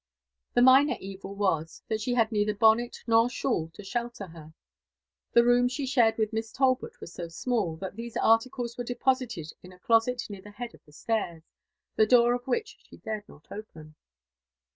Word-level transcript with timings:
The 0.55 0.63
minor 0.63 0.97
evil 0.99 1.35
was, 1.35 1.83
that 1.87 2.01
she 2.01 2.15
had 2.15 2.31
neither 2.31 2.55
bonnet 2.55 3.03
nor 3.05 3.29
shawl 3.29 3.69
to 3.75 3.83
sbeKer 3.83 4.31
her. 4.31 4.51
The 5.33 5.43
room 5.45 5.67
she 5.67 5.85
shared 5.85 6.17
with 6.17 6.33
Miss 6.33 6.51
Talbot 6.51 6.99
was 6.99 7.13
so 7.13 7.27
small, 7.27 7.75
that 7.75 7.95
these 7.95 8.17
articles 8.17 8.79
were 8.79 8.83
deposited 8.83 9.53
in 9.61 9.71
a 9.71 9.77
closet 9.77 10.23
near 10.27 10.41
the 10.41 10.49
head 10.49 10.73
of 10.73 10.83
the 10.85 10.91
stairs, 10.91 11.43
the 11.97 12.07
door 12.07 12.33
of 12.33 12.47
which 12.47 12.79
she 12.89 12.97
dared 12.97 13.29
not 13.29 13.45
open. 13.51 13.93